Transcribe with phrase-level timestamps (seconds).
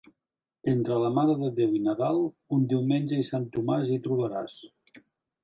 [0.71, 2.17] Entre la Mare de Déu i Nadal,
[2.57, 4.59] un diumenge i Sant Tomàs hi trobaràs.